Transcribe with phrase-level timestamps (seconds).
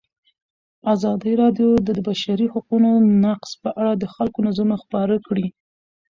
[0.93, 2.91] ازادي راډیو د د بشري حقونو
[3.23, 5.47] نقض په اړه د خلکو نظرونه خپاره کړي.